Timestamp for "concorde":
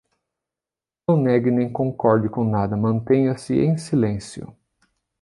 1.71-2.27